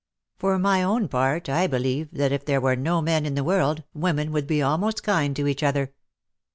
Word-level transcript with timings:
For 0.39 0.57
my 0.57 0.81
own 0.81 1.07
part 1.09 1.47
I 1.47 1.67
believe 1.67 2.07
tliat 2.09 2.31
if 2.31 2.43
there 2.43 2.59
were 2.59 2.75
no 2.75 3.03
men 3.03 3.23
in 3.23 3.35
the 3.35 3.43
world, 3.43 3.83
women 3.93 4.31
vould 4.31 4.47
be 4.47 4.59
almost 4.59 5.03
kind 5.03 5.35
to 5.35 5.45
each 5.45 5.61
other. 5.61 5.93